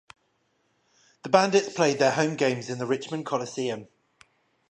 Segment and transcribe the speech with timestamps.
[1.21, 3.87] The Bandits played their home games in the Richmond Coliseum.